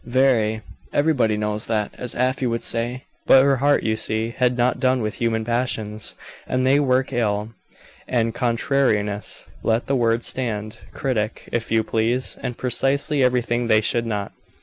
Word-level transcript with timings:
Very. 0.03 0.63
Everybody 0.91 1.37
knows 1.37 1.67
that, 1.67 1.93
as 1.95 2.15
Afy 2.15 2.47
would 2.47 2.63
say. 2.63 3.03
But 3.27 3.43
her 3.43 3.57
heart, 3.57 3.83
you 3.83 3.95
see, 3.95 4.31
had 4.31 4.57
not 4.57 4.79
done 4.79 5.03
with 5.03 5.13
human 5.21 5.45
passions, 5.45 6.15
and 6.47 6.65
they 6.65 6.79
work 6.79 7.13
ill, 7.13 7.49
and 8.07 8.33
contrariness, 8.33 9.45
let 9.61 9.85
the 9.85 9.95
word 9.95 10.23
stand, 10.23 10.79
critic, 10.91 11.47
if 11.51 11.69
you 11.69 11.83
please, 11.83 12.35
and 12.41 12.57
precisely 12.57 13.21
everything 13.21 13.67
they 13.67 13.81
should 13.81 14.07
not. 14.07 14.31